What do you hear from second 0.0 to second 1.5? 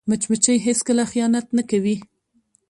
مچمچۍ هیڅکله خیانت